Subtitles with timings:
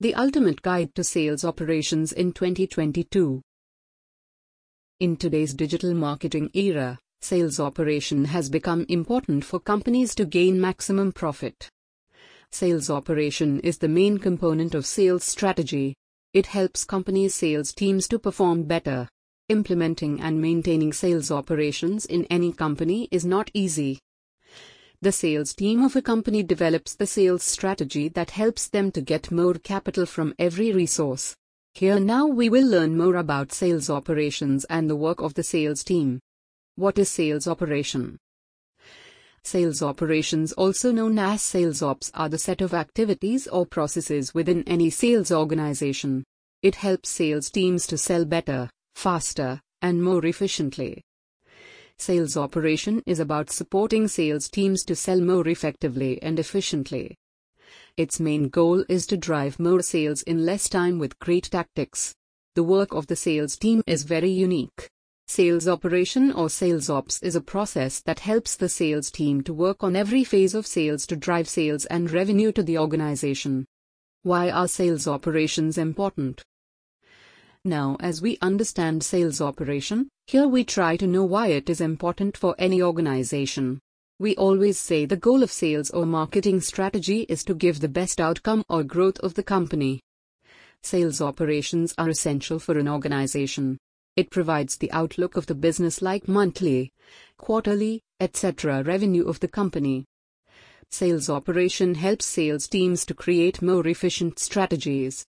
[0.00, 3.42] the ultimate guide to sales operations in 2022.
[5.00, 11.12] In today's digital marketing era, sales operation has become important for companies to gain maximum
[11.12, 11.68] profit.
[12.50, 15.94] Sales operation is the main component of sales strategy.
[16.32, 19.06] It helps companies' sales teams to perform better.
[19.50, 23.98] Implementing and maintaining sales operations in any company is not easy.
[25.02, 29.30] The sales team of a company develops the sales strategy that helps them to get
[29.30, 31.34] more capital from every resource.
[31.72, 35.82] Here now we will learn more about sales operations and the work of the sales
[35.84, 36.20] team.
[36.76, 38.18] What is sales operation?
[39.42, 44.62] Sales operations, also known as sales ops, are the set of activities or processes within
[44.64, 46.24] any sales organization.
[46.62, 51.02] It helps sales teams to sell better, faster, and more efficiently.
[52.00, 57.14] Sales operation is about supporting sales teams to sell more effectively and efficiently.
[57.98, 62.14] Its main goal is to drive more sales in less time with great tactics.
[62.54, 64.88] The work of the sales team is very unique.
[65.28, 69.84] Sales operation or sales ops is a process that helps the sales team to work
[69.84, 73.66] on every phase of sales to drive sales and revenue to the organization.
[74.22, 76.42] Why are sales operations important?
[77.62, 82.36] Now, as we understand sales operation, here we try to know why it is important
[82.36, 83.80] for any organization.
[84.20, 88.20] We always say the goal of sales or marketing strategy is to give the best
[88.20, 90.00] outcome or growth of the company.
[90.84, 93.76] Sales operations are essential for an organization.
[94.14, 96.92] It provides the outlook of the business like monthly,
[97.36, 98.84] quarterly, etc.
[98.84, 100.04] revenue of the company.
[100.92, 105.26] Sales operation helps sales teams to create more efficient strategies.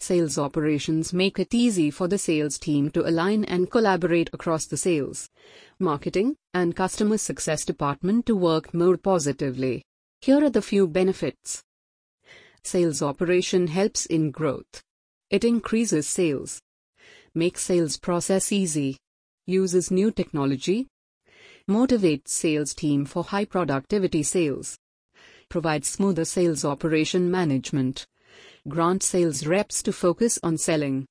[0.00, 4.76] Sales operations make it easy for the sales team to align and collaborate across the
[4.76, 5.28] sales,
[5.78, 9.82] marketing, and customer success department to work more positively.
[10.20, 11.62] Here are the few benefits.
[12.62, 14.82] Sales operation helps in growth.
[15.30, 16.60] It increases sales
[17.34, 18.96] makes sales process easy,
[19.46, 20.88] uses new technology,
[21.70, 24.76] motivates sales team for high productivity sales,
[25.48, 28.06] provides smoother sales operation management,
[28.68, 31.06] grants sales reps to focus on selling,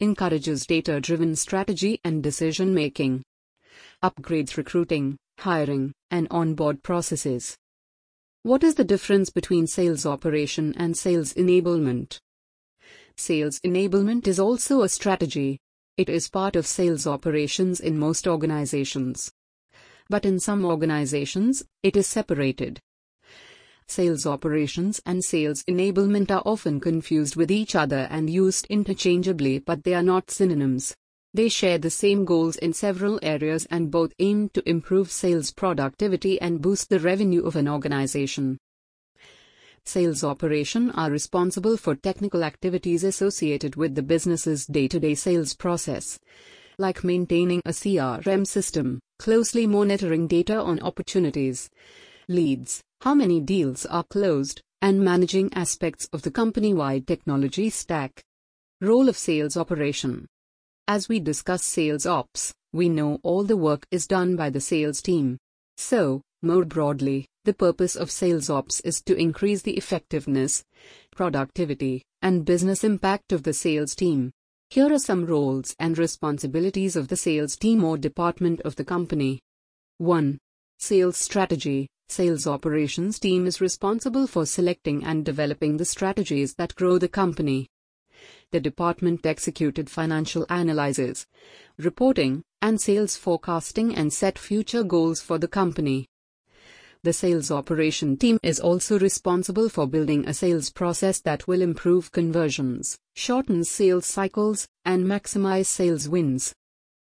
[0.00, 3.22] encourages data-driven strategy and decision making,
[4.02, 7.56] upgrades recruiting, hiring, and onboard processes.
[8.42, 12.18] What is the difference between sales operation and sales enablement?
[13.16, 15.58] Sales enablement is also a strategy.
[15.96, 19.30] It is part of sales operations in most organizations.
[20.08, 22.80] But in some organizations, it is separated.
[23.86, 29.84] Sales operations and sales enablement are often confused with each other and used interchangeably, but
[29.84, 30.94] they are not synonyms.
[31.34, 36.40] They share the same goals in several areas and both aim to improve sales productivity
[36.40, 38.58] and boost the revenue of an organization
[39.84, 46.18] sales operation are responsible for technical activities associated with the business's day-to-day sales process,
[46.78, 51.68] like maintaining a CRM system, closely monitoring data on opportunities,
[52.32, 58.22] leads, how many deals are closed, and managing aspects of the company-wide technology stack.
[58.80, 60.26] Role of sales operation.
[60.88, 65.00] As we discuss sales ops, we know all the work is done by the sales
[65.00, 65.38] team.
[65.76, 70.64] So, more broadly, the purpose of sales ops is to increase the effectiveness,
[71.14, 74.32] productivity, and business impact of the sales team.
[74.70, 79.40] Here are some roles and responsibilities of the sales team or department of the company.
[79.98, 80.38] 1.
[80.78, 81.88] Sales strategy.
[82.12, 87.70] Sales operations team is responsible for selecting and developing the strategies that grow the company.
[88.50, 91.26] The department executed financial analysis,
[91.78, 96.06] reporting, and sales forecasting and set future goals for the company.
[97.02, 102.12] The sales operation team is also responsible for building a sales process that will improve
[102.12, 106.52] conversions, shorten sales cycles, and maximize sales wins.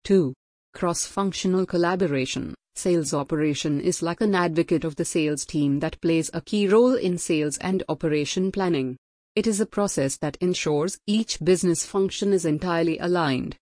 [0.03, 0.35] 2.
[0.75, 2.53] Cross functional collaboration.
[2.75, 6.95] Sales operation is like an advocate of the sales team that plays a key role
[6.95, 8.97] in sales and operation planning.
[9.35, 13.57] It is a process that ensures each business function is entirely aligned.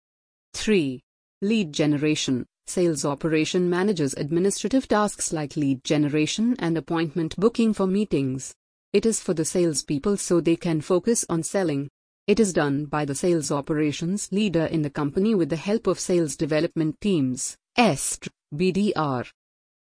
[0.54, 1.02] 3.
[1.42, 2.46] Lead generation.
[2.68, 8.54] Sales operation manages administrative tasks like lead generation and appointment booking for meetings.
[8.94, 11.90] It is for the salespeople so they can focus on selling.
[12.28, 16.00] It is done by the sales operations leader in the company with the help of
[16.00, 19.30] sales development teams, ST, BDR.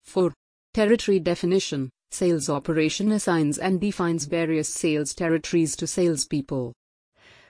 [0.04, 0.32] 4.
[0.72, 1.90] Territory definition.
[2.12, 6.72] Sales operation assigns and defines various sales territories to salespeople.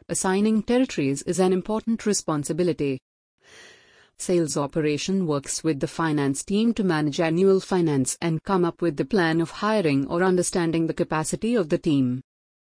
[0.08, 2.98] Assigning territories is an important responsibility.
[4.18, 8.96] Sales operation works with the finance team to manage annual finance and come up with
[8.96, 12.22] the plan of hiring or understanding the capacity of the team.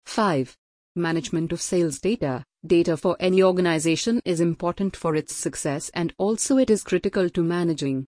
[0.06, 0.56] 5.
[0.96, 2.44] Management of sales data.
[2.64, 7.42] Data for any organization is important for its success and also it is critical to
[7.42, 8.06] managing.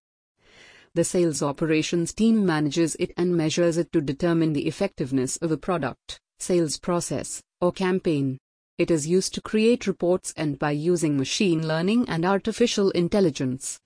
[0.96, 5.58] The sales operations team manages it and measures it to determine the effectiveness of a
[5.58, 8.40] product, sales process, or campaign.
[8.80, 13.80] It is used to create reports and by using machine learning and artificial intelligence.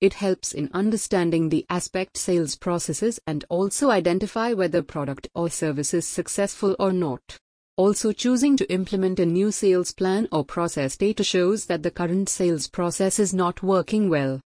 [0.00, 5.92] It helps in understanding the aspect sales processes and also identify whether product or service
[5.92, 7.36] is successful or not.
[7.76, 12.30] Also choosing to implement a new sales plan or process data shows that the current
[12.30, 14.40] sales process is not working well.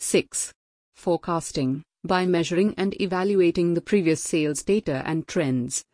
[0.00, 0.52] 6.
[0.98, 1.84] Forecasting.
[2.02, 5.84] By measuring and evaluating the previous sales data and trends,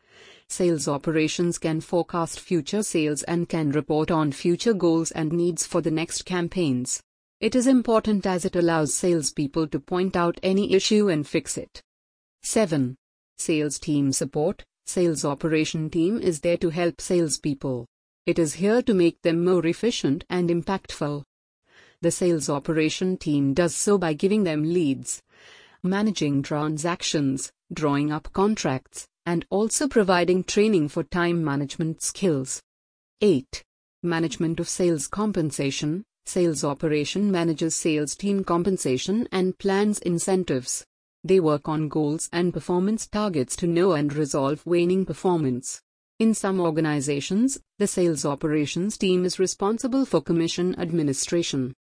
[0.49, 5.83] sales operations can forecast future sales and can report on future goals and needs for
[5.83, 7.03] the next campaigns.
[7.39, 11.83] It is important as it allows salespeople to point out any issue and fix it.
[12.43, 12.97] 7.
[13.37, 14.65] Sales team support.
[14.87, 17.85] Sales operation team is there to help salespeople.
[18.25, 21.25] It is here to make them more efficient and impactful.
[22.05, 25.23] The sales operation team does so by giving them leads,
[25.83, 32.61] managing transactions, drawing up contracts, and also providing training for time management skills.
[33.23, 33.65] 8.
[34.03, 36.05] Management of sales compensation.
[36.27, 40.85] Sales operation manages sales team compensation and plans incentives.
[41.25, 45.81] They work on goals and performance targets to know and resolve waning performance.
[46.19, 51.75] In some organizations, the sales operations team is responsible for commission administration.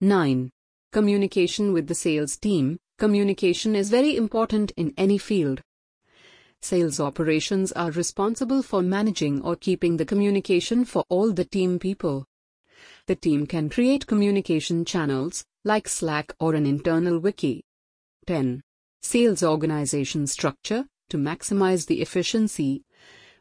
[0.00, 0.50] 9.
[0.92, 2.76] Communication with the sales team.
[2.98, 5.62] Communication is very important in any field.
[6.60, 12.24] Sales operations are responsible for managing or keeping the communication for all the team people.
[13.06, 17.62] The team can create communication channels, like Slack or an internal wiki.
[18.26, 18.62] 10.
[19.02, 22.82] Sales organization structure to maximize the efficiency,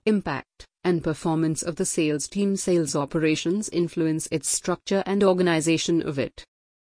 [0.05, 2.55] impact, and performance of the sales team.
[2.55, 6.43] Sales operations influence its structure and organization of it.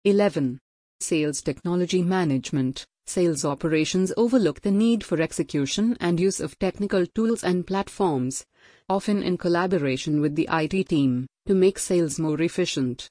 [0.03, 0.59] 11.
[0.99, 2.85] Sales technology management.
[3.07, 8.43] Sales operations overlook the need for execution and use of technical tools and platforms,
[8.89, 13.09] often in collaboration with the IT team, to make sales more efficient.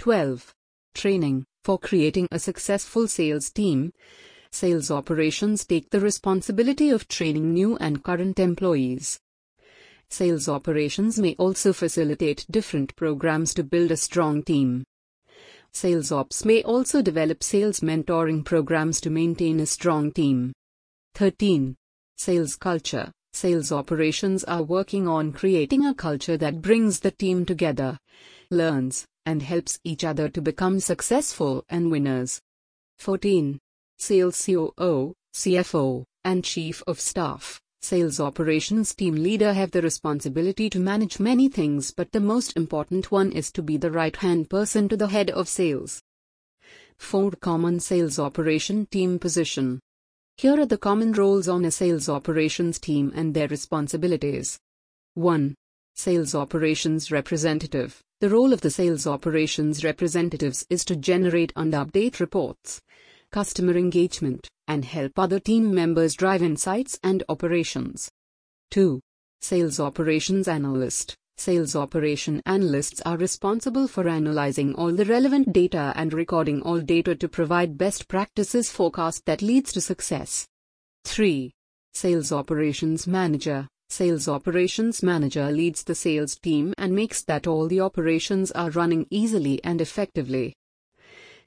[0.00, 0.52] 12.
[0.94, 1.44] Training.
[1.64, 3.92] For creating a successful sales team,
[4.50, 9.20] sales operations take the responsibility of training new and current employees.
[10.10, 14.84] Sales operations may also facilitate different programs to build a strong team.
[15.72, 20.52] Sales ops may also develop sales mentoring programs to maintain a strong team.
[21.14, 21.76] 13.
[22.16, 23.12] Sales culture.
[23.32, 27.98] Sales operations are working on creating a culture that brings the team together,
[28.50, 32.40] learns, and helps each other to become successful and winners.
[32.98, 33.58] 14.
[33.98, 40.80] Sales COO, CFO, and Chief of Staff, Sales Operations Team Leader have the responsibility to
[40.80, 44.88] manage many things, but the most important one is to be the right hand person
[44.88, 46.02] to the head of sales.
[46.98, 47.30] 4.
[47.40, 49.80] Common Sales Operation Team Position
[50.36, 54.58] Here are the common roles on a sales operations team and their responsibilities.
[55.14, 55.54] 1.
[55.94, 62.18] Sales Operations Representative The role of the sales operations representatives is to generate and update
[62.18, 62.82] reports
[63.32, 68.08] customer engagement, and help other team members drive insights and operations.
[68.70, 69.00] 2.
[69.40, 76.12] Sales Operations Analyst Sales operation analysts are responsible for analyzing all the relevant data and
[76.12, 80.48] recording all data to provide best practices forecast that leads to success.
[81.04, 81.52] 3.
[81.94, 87.80] Sales Operations Manager Sales Operations Manager leads the sales team and makes that all the
[87.80, 90.54] operations are running easily and effectively.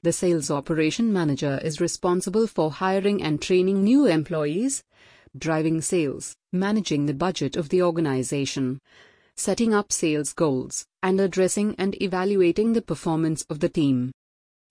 [0.04, 4.82] The sales operation manager is responsible for hiring and training new employees,
[5.38, 8.80] driving sales, managing the budget of the organization,
[9.36, 14.10] setting up sales goals, and addressing and evaluating the performance of the team.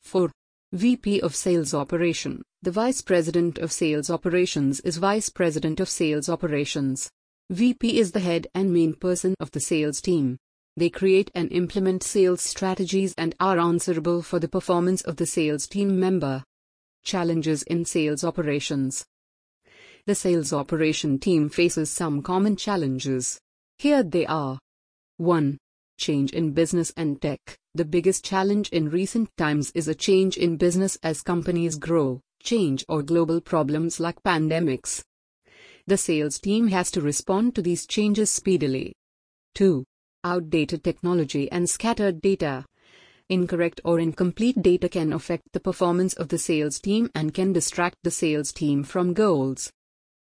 [0.02, 0.30] 4.
[0.74, 6.28] VP of Sales Operation The Vice President of Sales Operations is Vice President of Sales
[6.28, 7.10] Operations.
[7.50, 10.38] VP is the head and main person of the sales team.
[10.78, 15.68] They create and implement sales strategies and are answerable for the performance of the sales
[15.68, 16.44] team member.
[17.04, 19.06] Challenges in sales operations.
[20.06, 23.40] The sales operation team faces some common challenges.
[23.80, 24.60] Here they are.
[25.18, 25.58] 1.
[25.98, 27.40] Change in business and tech.
[27.76, 32.86] The biggest challenge in recent times is a change in business as companies grow, change
[32.88, 35.04] or global problems like pandemics.
[35.86, 38.94] The sales team has to respond to these changes speedily.
[39.56, 39.84] 2
[40.24, 42.66] outdated technology and scattered data.
[43.30, 47.98] Incorrect or incomplete data can affect the performance of the sales team and can distract
[48.04, 49.72] the sales team from goals.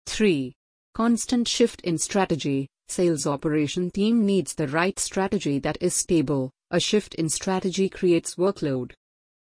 [0.06, 0.52] 3.
[0.94, 2.68] Constant shift in strategy.
[2.88, 6.50] Sales operation team needs the right strategy that is stable.
[6.70, 8.92] A shift in strategy creates workload.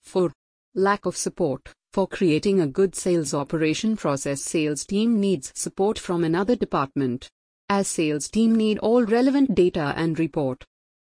[0.03, 0.31] 4.
[0.73, 1.71] Lack of support.
[1.93, 7.29] For creating a good sales operation process, sales team needs support from another department.
[7.69, 10.63] As sales team need all relevant data and report.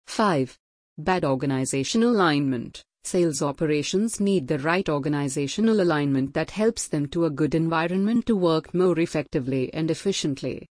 [0.06, 0.56] 5.
[0.96, 2.84] Bad organizational alignment.
[3.02, 8.36] Sales operations need the right organizational alignment that helps them to a good environment to
[8.36, 10.68] work more effectively and efficiently.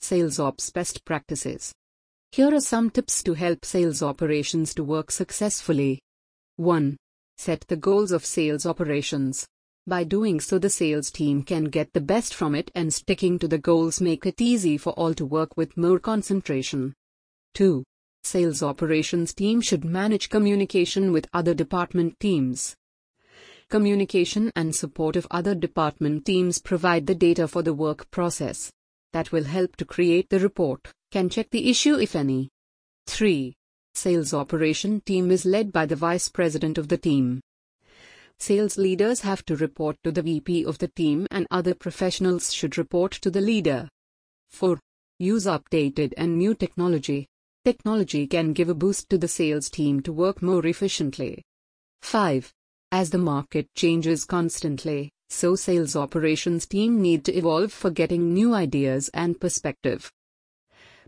[0.00, 1.72] Sales Ops Best Practices.
[2.32, 6.00] Here are some tips to help sales operations to work successfully.
[6.56, 6.96] 1.
[7.36, 9.46] Set the goals of sales operations.
[9.86, 13.48] By doing so, the sales team can get the best from it, and sticking to
[13.48, 16.94] the goals make it easy for all to work with more concentration.
[17.54, 17.82] 2.
[18.22, 22.76] Sales operations team should manage communication with other department teams.
[23.68, 28.70] Communication and support of other department teams provide the data for the work process
[29.12, 32.48] that will help to create the report, can check the issue if any.
[33.08, 33.54] 3.
[33.94, 37.40] Sales operation team is led by the vice president of the team.
[38.42, 42.76] Sales leaders have to report to the VP of the team and other professionals should
[42.76, 43.88] report to the leader.
[44.50, 44.80] 4.
[45.20, 47.28] Use updated and new technology.
[47.64, 51.40] Technology can give a boost to the sales team to work more efficiently.
[52.02, 52.52] 5.
[52.90, 58.54] As the market changes constantly, so sales operations team need to evolve for getting new
[58.54, 60.10] ideas and perspective.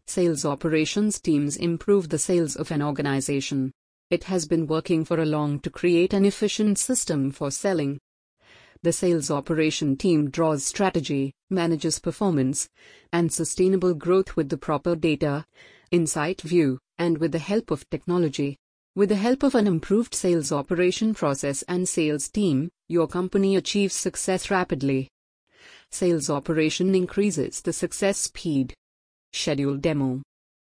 [0.07, 3.73] Sales operations teams improve the sales of an organization.
[4.11, 7.99] It has been working for a long to create an efficient system for selling.
[8.83, 12.69] The sales operation team draws strategy, manages performance,
[13.13, 15.47] and sustainable growth with the proper data,
[15.91, 18.59] insight view, and with the help of technology.
[18.95, 23.95] With the help of an improved sales operation process and sales team, your company achieves
[23.95, 25.09] success rapidly.
[25.91, 28.75] Sales operation increases the success speed.
[29.33, 30.23] Schedule demo.